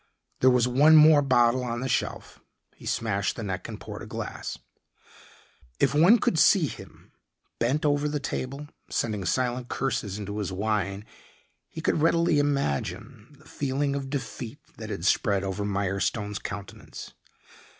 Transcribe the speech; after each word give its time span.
There 0.39 0.49
was 0.49 0.67
one 0.67 0.95
more 0.95 1.21
bottle 1.21 1.63
on 1.63 1.81
the 1.81 1.87
shelf; 1.87 2.39
he 2.75 2.87
smashed 2.87 3.35
the 3.35 3.43
neck 3.43 3.67
and 3.69 3.79
poured 3.79 4.01
a 4.01 4.07
glass. 4.07 4.57
If 5.79 5.93
one 5.93 6.17
could 6.17 6.39
see 6.39 6.65
him 6.65 7.11
bent 7.59 7.85
over 7.85 8.09
the 8.09 8.19
table 8.19 8.67
sending 8.89 9.25
silent 9.25 9.67
curses 9.69 10.17
into 10.17 10.39
his 10.39 10.51
wine, 10.51 11.05
he 11.67 11.81
could 11.81 12.01
readily 12.01 12.39
imagine 12.39 13.35
the 13.37 13.45
feeling 13.45 13.95
of 13.95 14.09
defeat 14.09 14.57
that 14.77 14.89
had 14.89 15.05
spread 15.05 15.43
over 15.43 15.63
Mirestone's 15.63 16.39
countenance. 16.39 17.13